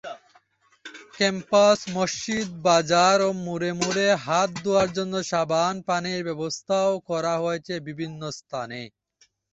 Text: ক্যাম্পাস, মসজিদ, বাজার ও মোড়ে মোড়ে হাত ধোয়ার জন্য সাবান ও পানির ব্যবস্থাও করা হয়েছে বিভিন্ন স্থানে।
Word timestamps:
ক্যাম্পাস, 1.17 1.79
মসজিদ, 1.95 2.47
বাজার 2.65 3.17
ও 3.21 3.39
মোড়ে 3.45 3.71
মোড়ে 3.81 4.07
হাত 4.25 4.49
ধোয়ার 4.63 4.89
জন্য 4.97 5.13
সাবান 5.31 5.75
ও 5.79 5.85
পানির 5.87 6.21
ব্যবস্থাও 6.29 6.91
করা 7.09 7.33
হয়েছে 7.43 7.73
বিভিন্ন 7.87 8.21
স্থানে। 8.39 8.81